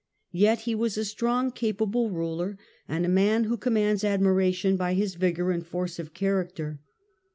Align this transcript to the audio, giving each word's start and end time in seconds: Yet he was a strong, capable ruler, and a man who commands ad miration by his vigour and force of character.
Yet 0.33 0.61
he 0.61 0.73
was 0.73 0.97
a 0.97 1.05
strong, 1.05 1.51
capable 1.51 2.09
ruler, 2.09 2.57
and 2.87 3.05
a 3.05 3.07
man 3.07 3.43
who 3.43 3.55
commands 3.55 4.03
ad 4.03 4.19
miration 4.19 4.75
by 4.75 4.95
his 4.95 5.13
vigour 5.13 5.51
and 5.51 5.63
force 5.63 5.99
of 5.99 6.15
character. 6.15 6.79